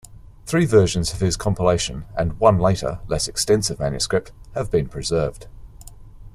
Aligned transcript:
Three 0.47 0.65
versions 0.65 1.13
of 1.13 1.19
his 1.19 1.37
compilation, 1.37 2.05
and 2.17 2.39
one 2.39 2.57
later, 2.57 3.01
less 3.07 3.27
extensive 3.27 3.79
manuscript, 3.79 4.31
have 4.55 4.71
been 4.71 4.89
preserved. 4.89 5.45